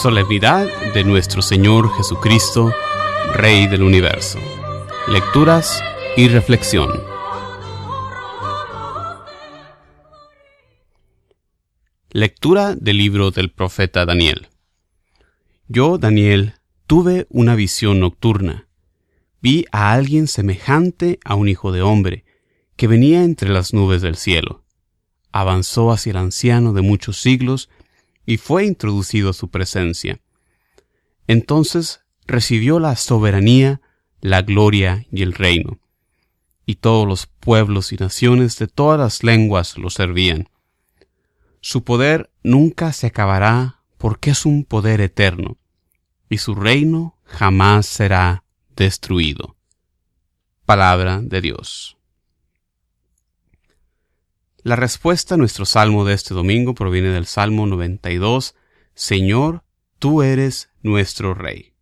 [0.00, 2.72] Solemnidad de nuestro Señor Jesucristo,
[3.34, 4.38] Rey del Universo.
[5.08, 5.82] Lecturas
[6.16, 6.88] y reflexión.
[12.10, 14.46] Lectura del libro del profeta Daniel.
[15.66, 16.54] Yo, Daniel,
[16.86, 18.68] tuve una visión nocturna.
[19.42, 22.24] Vi a alguien semejante a un hijo de hombre,
[22.76, 24.62] que venía entre las nubes del cielo.
[25.32, 27.68] Avanzó hacia el anciano de muchos siglos,
[28.28, 30.20] y fue introducido a su presencia.
[31.26, 33.80] Entonces recibió la soberanía,
[34.20, 35.78] la gloria y el reino.
[36.66, 40.50] Y todos los pueblos y naciones de todas las lenguas lo servían.
[41.62, 45.56] Su poder nunca se acabará porque es un poder eterno,
[46.28, 48.44] y su reino jamás será
[48.76, 49.56] destruido.
[50.66, 51.97] Palabra de Dios.
[54.64, 58.56] La respuesta a nuestro salmo de este domingo proviene del Salmo 92,
[58.92, 59.62] Señor,
[60.00, 61.74] tú eres nuestro Rey.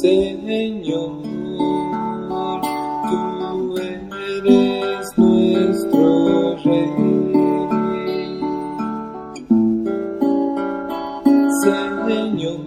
[0.00, 1.22] Señor,
[3.10, 7.32] tú eres nuestro Rey.
[11.64, 12.60] Señor,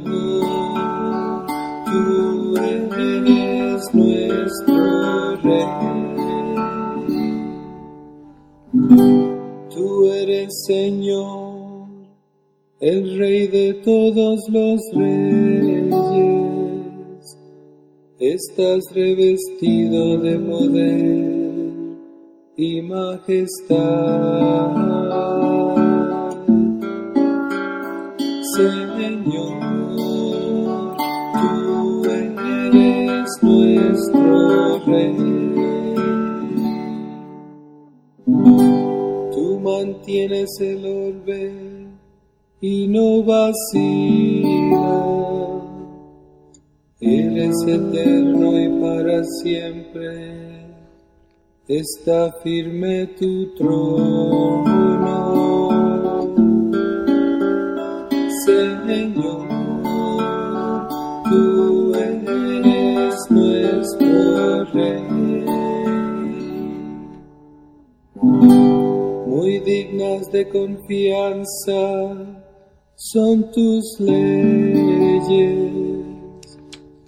[1.85, 3.46] tú eres
[10.67, 11.87] Señor,
[12.81, 15.95] el Rey de todos los reyes.
[18.19, 21.95] Estás revestido de poder
[22.57, 24.86] y majestad.
[42.61, 44.47] Y no vacilas.
[46.99, 50.65] Eres eterno y para siempre
[51.67, 54.67] está firme tu trono.
[58.45, 59.47] Señor,
[61.29, 65.45] tú eres nuestro Rey.
[69.27, 72.37] Muy dignas de confianza
[72.99, 75.29] son tus leyes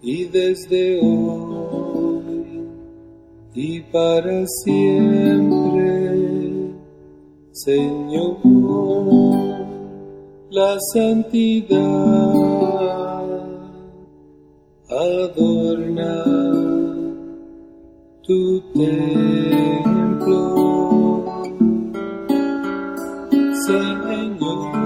[0.03, 2.67] y desde hoy
[3.55, 6.13] y para siempre,
[7.51, 8.37] Señor,
[10.51, 11.79] la santidad
[14.87, 16.23] adorna
[18.21, 20.09] tu templo.
[23.65, 24.78] Señor,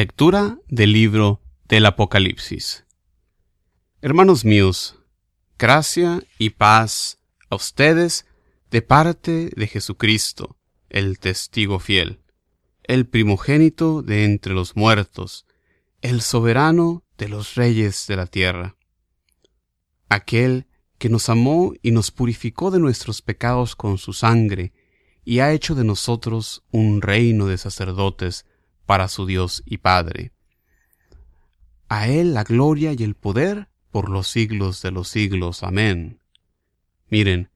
[0.00, 2.86] Lectura del libro del Apocalipsis.
[4.00, 4.96] Hermanos míos,
[5.58, 7.18] gracia y paz
[7.50, 8.24] a ustedes
[8.70, 10.56] de parte de Jesucristo,
[10.88, 12.22] el testigo fiel,
[12.84, 15.44] el primogénito de entre los muertos,
[16.00, 18.76] el soberano de los reyes de la tierra,
[20.08, 20.66] aquel
[20.96, 24.72] que nos amó y nos purificó de nuestros pecados con su sangre,
[25.26, 28.46] y ha hecho de nosotros un reino de sacerdotes
[28.90, 30.32] para su Dios y Padre.
[31.88, 35.62] A Él la gloria y el poder por los siglos de los siglos.
[35.62, 36.18] Amén.
[37.08, 37.52] Miren,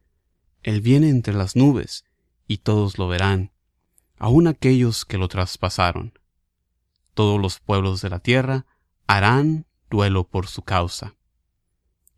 [0.62, 2.04] Él viene entre las nubes,
[2.46, 3.50] y todos lo verán,
[4.16, 6.16] aun aquellos que lo traspasaron.
[7.14, 8.64] Todos los pueblos de la tierra
[9.08, 11.16] harán duelo por su causa.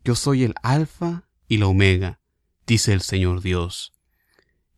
[0.04, 2.20] Yo soy el Alfa y la Omega,
[2.66, 3.94] dice el Señor Dios.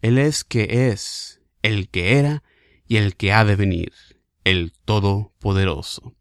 [0.01, 2.45] Él es que es, el que era
[2.87, 3.93] y el que ha de venir,
[4.49, 6.15] el Todopoderoso.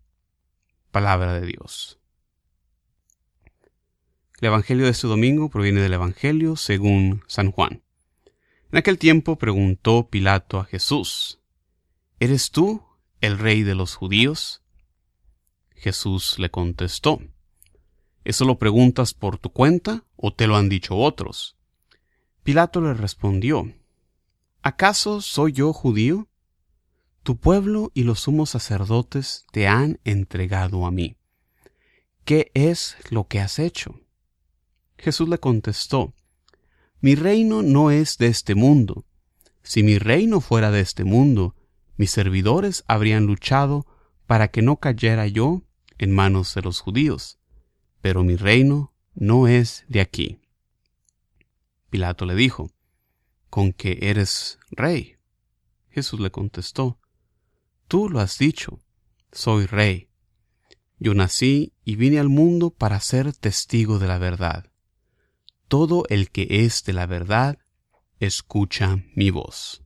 [0.91, 1.97] Palabra de Dios.
[4.41, 7.83] El Evangelio de este domingo proviene del Evangelio según San Juan.
[8.69, 11.39] En aquel tiempo preguntó Pilato a Jesús,
[12.19, 12.83] ¿Eres tú
[13.21, 14.61] el rey de los judíos?
[15.73, 17.21] Jesús le contestó,
[18.25, 21.55] ¿Eso lo preguntas por tu cuenta o te lo han dicho otros?
[22.43, 23.73] Pilato le respondió,
[24.63, 26.27] ¿acaso soy yo judío?
[27.27, 31.17] Tu pueblo y los sumos sacerdotes te han entregado a mí.
[32.23, 33.99] ¿Qué es lo que has hecho?
[34.97, 36.13] Jesús le contestó,
[37.01, 39.03] Mi reino no es de este mundo.
[39.61, 41.53] Si mi reino fuera de este mundo,
[41.97, 43.85] mis servidores habrían luchado
[44.25, 45.63] para que no cayera yo
[45.97, 47.39] en manos de los judíos.
[47.99, 50.39] Pero mi reino no es de aquí.
[51.89, 52.71] Pilato le dijo,
[53.49, 55.17] ¿con que eres rey?
[55.89, 57.01] Jesús le contestó,
[57.87, 58.81] Tú lo has dicho,
[59.31, 60.09] soy rey.
[60.99, 64.71] Yo nací y vine al mundo para ser testigo de la verdad.
[65.67, 67.59] Todo el que es de la verdad,
[68.19, 69.83] escucha mi voz.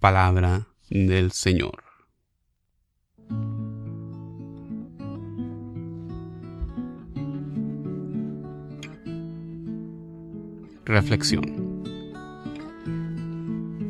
[0.00, 1.84] Palabra del Señor.
[10.84, 11.67] Reflexión.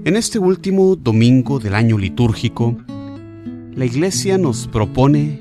[0.09, 2.75] En este último domingo del año litúrgico,
[3.75, 5.39] la Iglesia nos propone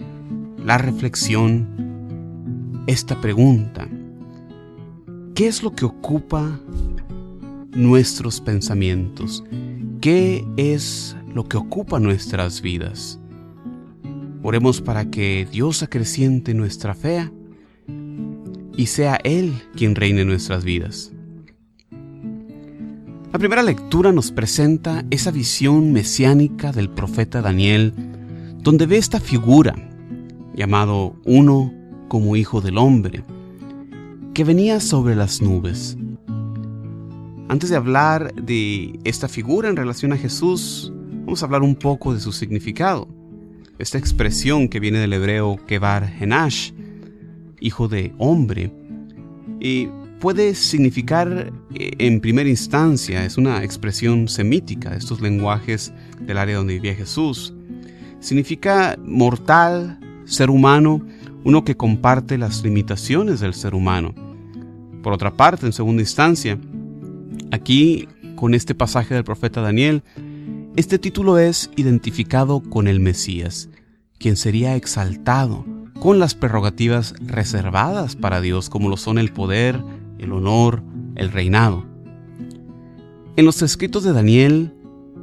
[0.61, 3.87] la reflexión, esta pregunta.
[5.35, 6.59] ¿Qué es lo que ocupa
[7.71, 9.41] nuestros pensamientos?
[10.01, 13.21] ¿Qué es lo que ocupa nuestras vidas?
[14.43, 17.31] Oremos para que Dios acreciente nuestra fe
[18.75, 21.13] y sea Él quien reine nuestras vidas.
[23.33, 27.94] La primera lectura nos presenta esa visión mesiánica del profeta Daniel,
[28.59, 29.75] donde ve esta figura,
[30.56, 31.74] llamado uno
[32.07, 33.25] como hijo del hombre,
[34.33, 35.97] que venía sobre las nubes.
[37.50, 40.94] Antes de hablar de esta figura en relación a Jesús,
[41.25, 43.09] vamos a hablar un poco de su significado.
[43.77, 46.71] Esta expresión que viene del hebreo Kebar Henash,
[47.59, 48.71] hijo de hombre,
[49.59, 56.37] y puede significar eh, en primera instancia, es una expresión semítica de estos lenguajes del
[56.37, 57.53] área donde vivía Jesús.
[58.19, 61.05] Significa mortal, ser humano,
[61.43, 64.13] uno que comparte las limitaciones del ser humano.
[65.03, 66.57] Por otra parte, en segunda instancia,
[67.51, 70.03] aquí con este pasaje del profeta Daniel,
[70.75, 73.69] este título es identificado con el Mesías,
[74.19, 75.65] quien sería exaltado
[75.99, 79.81] con las prerrogativas reservadas para Dios, como lo son el poder,
[80.19, 80.83] el honor,
[81.15, 81.85] el reinado.
[83.35, 84.73] En los escritos de Daniel,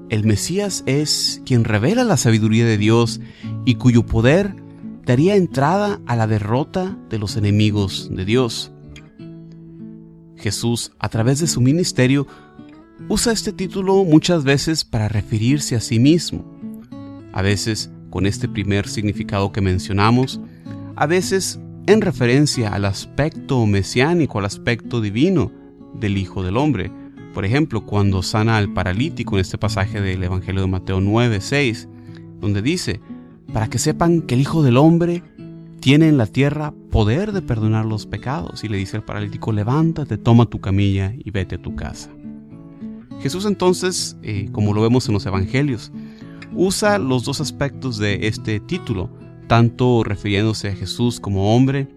[0.08, 3.20] el Mesías es quien revela la sabiduría de Dios
[3.64, 4.54] y cuyo poder
[5.04, 8.70] daría entrada a la derrota de los enemigos de Dios.
[10.36, 12.26] Jesús, a través de su ministerio,
[13.08, 16.44] usa este título muchas veces para referirse a sí mismo,
[17.32, 20.40] a veces con este primer significado que mencionamos,
[20.96, 25.50] a veces en referencia al aspecto mesiánico, al aspecto divino
[25.94, 26.90] del Hijo del Hombre.
[27.34, 31.88] Por ejemplo, cuando sana al paralítico en este pasaje del Evangelio de Mateo 9, 6,
[32.40, 33.00] donde dice,
[33.52, 35.22] para que sepan que el Hijo del Hombre
[35.80, 38.64] tiene en la tierra poder de perdonar los pecados.
[38.64, 42.10] Y le dice al paralítico, levántate, toma tu camilla y vete a tu casa.
[43.20, 45.92] Jesús entonces, eh, como lo vemos en los Evangelios,
[46.54, 49.10] usa los dos aspectos de este título
[49.46, 51.88] tanto refiriéndose a Jesús como hombre,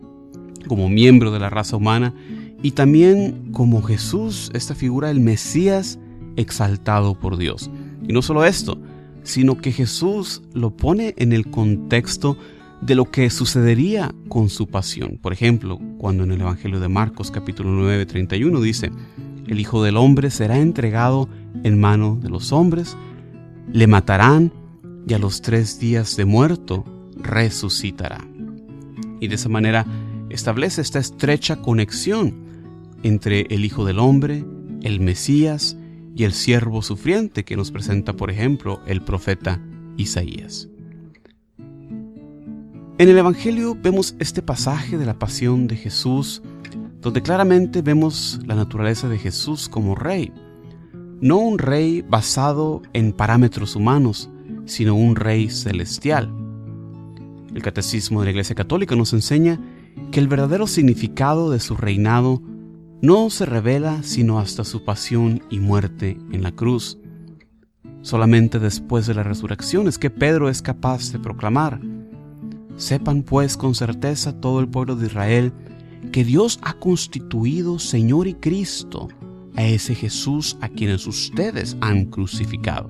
[0.68, 2.13] como miembro de la raza humana,
[2.61, 5.99] y también como Jesús, esta figura del Mesías
[6.35, 7.69] exaltado por Dios.
[8.07, 8.77] Y no solo esto,
[9.23, 12.37] sino que Jesús lo pone en el contexto
[12.81, 15.19] de lo que sucedería con su pasión.
[15.21, 18.92] Por ejemplo, cuando en el Evangelio de Marcos capítulo 9, 31 dice,
[19.47, 21.27] el Hijo del Hombre será entregado
[21.63, 22.95] en mano de los hombres,
[23.71, 24.54] le matarán
[25.07, 26.85] y a los tres días de muerto
[27.21, 28.26] resucitará.
[29.19, 29.86] Y de esa manera
[30.30, 32.47] establece esta estrecha conexión
[33.04, 34.45] entre el Hijo del Hombre,
[34.81, 35.78] el Mesías
[36.16, 39.62] y el siervo sufriente que nos presenta, por ejemplo, el profeta
[39.97, 40.68] Isaías.
[43.00, 46.42] En el Evangelio vemos este pasaje de la pasión de Jesús,
[47.00, 50.33] donde claramente vemos la naturaleza de Jesús como rey,
[51.21, 54.30] no un rey basado en parámetros humanos,
[54.66, 56.31] sino un rey celestial.
[57.57, 59.59] El Catecismo de la Iglesia Católica nos enseña
[60.11, 62.40] que el verdadero significado de su reinado
[63.02, 66.99] no se revela sino hasta su pasión y muerte en la cruz.
[68.04, 71.81] Solamente después de la resurrección es que Pedro es capaz de proclamar,
[72.76, 75.52] Sepan pues con certeza todo el pueblo de Israel
[76.11, 79.07] que Dios ha constituido Señor y Cristo
[79.56, 82.87] a ese Jesús a quienes ustedes han crucificado,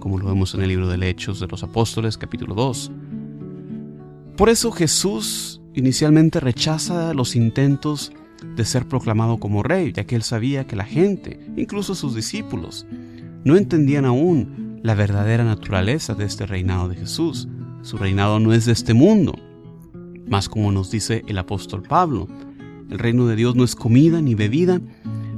[0.00, 2.90] como lo vemos en el libro de Hechos de los Apóstoles capítulo 2.
[4.40, 8.10] Por eso Jesús inicialmente rechaza los intentos
[8.56, 12.86] de ser proclamado como rey, ya que él sabía que la gente, incluso sus discípulos,
[13.44, 17.48] no entendían aún la verdadera naturaleza de este reinado de Jesús.
[17.82, 19.34] Su reinado no es de este mundo,
[20.26, 22.26] más como nos dice el apóstol Pablo,
[22.88, 24.80] El reino de Dios no es comida ni bebida,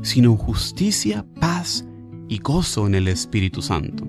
[0.03, 1.85] sino justicia, paz
[2.29, 4.07] y gozo en el Espíritu Santo.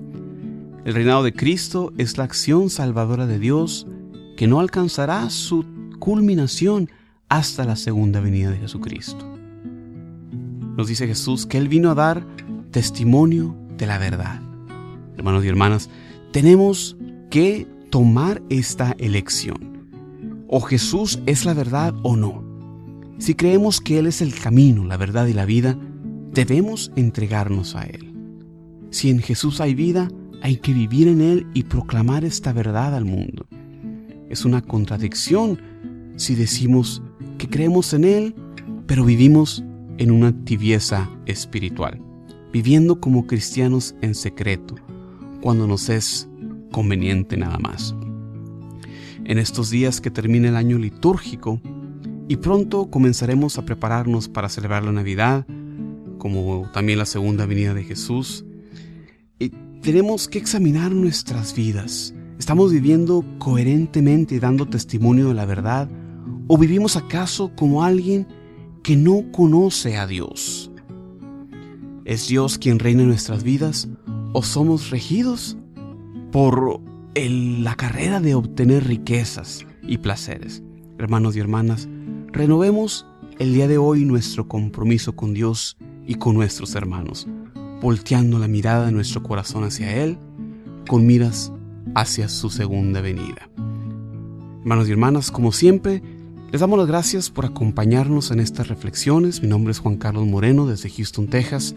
[0.84, 3.88] El reinado de Cristo es la acción salvadora de Dios
[4.36, 5.64] que no alcanzará su
[5.98, 6.90] culminación
[7.28, 9.24] hasta la segunda venida de Jesucristo.
[10.76, 12.26] Nos dice Jesús que Él vino a dar
[12.70, 14.40] testimonio de la verdad.
[15.16, 15.88] Hermanos y hermanas,
[16.32, 16.96] tenemos
[17.30, 19.88] que tomar esta elección.
[20.48, 22.44] O Jesús es la verdad o no.
[23.18, 25.78] Si creemos que Él es el camino, la verdad y la vida,
[26.32, 28.12] debemos entregarnos a Él.
[28.90, 30.08] Si en Jesús hay vida,
[30.42, 33.46] hay que vivir en Él y proclamar esta verdad al mundo.
[34.34, 35.60] Es una contradicción
[36.16, 37.00] si decimos
[37.38, 38.34] que creemos en Él,
[38.84, 39.62] pero vivimos
[39.98, 42.00] en una tibieza espiritual,
[42.52, 44.74] viviendo como cristianos en secreto,
[45.40, 46.28] cuando nos es
[46.72, 47.94] conveniente nada más.
[49.24, 51.60] En estos días que termina el año litúrgico
[52.26, 55.46] y pronto comenzaremos a prepararnos para celebrar la Navidad,
[56.18, 58.44] como también la segunda venida de Jesús,
[59.38, 59.50] y
[59.80, 62.12] tenemos que examinar nuestras vidas.
[62.44, 65.88] ¿Estamos viviendo coherentemente y dando testimonio de la verdad?
[66.46, 68.28] ¿O vivimos acaso como alguien
[68.82, 70.70] que no conoce a Dios?
[72.04, 73.88] ¿Es Dios quien reina en nuestras vidas
[74.34, 75.56] o somos regidos
[76.32, 76.82] por
[77.14, 80.62] la carrera de obtener riquezas y placeres?
[80.98, 81.88] Hermanos y hermanas,
[82.30, 83.06] renovemos
[83.38, 87.26] el día de hoy nuestro compromiso con Dios y con nuestros hermanos,
[87.80, 90.18] volteando la mirada de nuestro corazón hacia Él
[90.86, 91.53] con miras
[91.94, 93.48] hacia su segunda venida.
[94.60, 96.02] Hermanos y hermanas, como siempre,
[96.50, 99.42] les damos las gracias por acompañarnos en estas reflexiones.
[99.42, 101.74] Mi nombre es Juan Carlos Moreno desde Houston, Texas.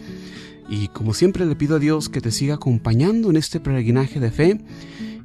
[0.70, 4.32] Y como siempre le pido a Dios que te siga acompañando en este peregrinaje de
[4.32, 4.62] fe.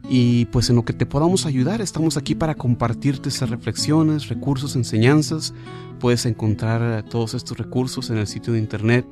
[0.09, 4.75] Y pues en lo que te podamos ayudar, estamos aquí para compartirte estas reflexiones, recursos,
[4.75, 5.55] enseñanzas.
[6.01, 9.07] Puedes encontrar todos estos recursos en el sitio de internet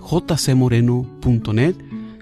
[0.00, 1.76] jcmoreno.net.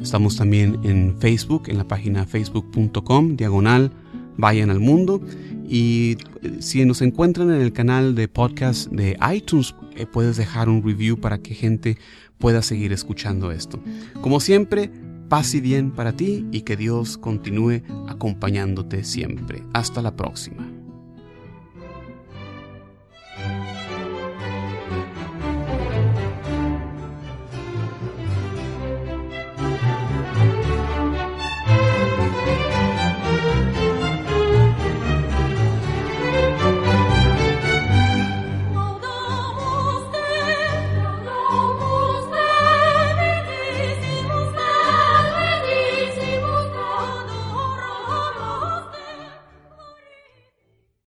[0.04, 3.90] Estamos también en Facebook, en la página facebook.com, diagonal,
[4.36, 5.22] vayan al mundo.
[5.66, 10.68] Y eh, si nos encuentran en el canal de podcast de iTunes, eh, puedes dejar
[10.68, 11.96] un review para que gente
[12.36, 13.82] pueda seguir escuchando esto.
[14.20, 14.90] Como siempre,
[15.30, 19.62] paz y bien para ti y que Dios continúe acompañándote siempre.
[19.72, 20.73] Hasta la próxima.